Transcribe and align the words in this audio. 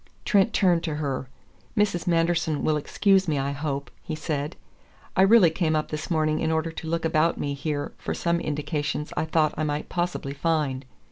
Trent 0.25 0.51
turned 0.51 0.81
to 0.85 0.95
her. 0.95 1.29
"Mrs. 1.77 2.07
Manderson 2.07 2.63
will 2.63 2.75
excuse 2.75 3.27
me, 3.27 3.37
I 3.37 3.51
hope," 3.51 3.91
he 4.01 4.15
said. 4.15 4.55
"I 5.15 5.21
really 5.21 5.51
came 5.51 5.75
up 5.75 5.89
this 5.91 6.09
morning 6.09 6.39
in 6.39 6.51
order 6.51 6.71
to 6.71 6.87
look 6.87 7.05
about 7.05 7.37
me 7.37 7.53
here 7.53 7.91
for 7.99 8.15
some 8.15 8.39
indications 8.39 9.13
I 9.15 9.25
thought 9.25 9.53
I 9.57 9.63
might 9.63 9.89
possibly 9.89 10.33
find. 10.33 10.85